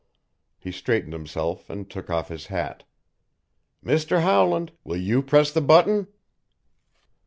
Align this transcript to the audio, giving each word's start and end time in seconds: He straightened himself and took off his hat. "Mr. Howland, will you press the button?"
He 0.57 0.71
straightened 0.71 1.13
himself 1.13 1.69
and 1.69 1.87
took 1.87 2.09
off 2.09 2.29
his 2.29 2.47
hat. 2.47 2.85
"Mr. 3.85 4.23
Howland, 4.23 4.71
will 4.83 4.97
you 4.97 5.21
press 5.21 5.51
the 5.51 5.61
button?" 5.61 6.07